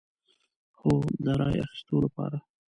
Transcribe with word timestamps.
هو، 0.79 0.91
د 1.23 1.25
رای 1.39 1.55
اخیستو 1.65 1.95
لپاره 2.05 2.37